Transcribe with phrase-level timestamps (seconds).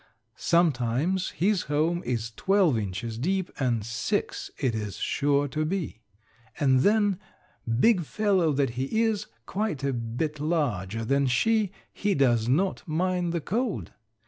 [0.35, 6.01] Sometimes his home is twelve inches deep, and six it is sure to be.
[6.59, 7.19] And then,
[7.79, 13.31] big fellow that he is, quite a bit larger than she, he does not mind
[13.31, 13.91] the cold.